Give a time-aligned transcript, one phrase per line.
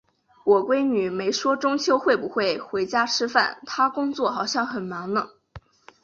[0.45, 5.27] 我闺女没说中秋会不会回家吃饭，她工作好像很忙呢。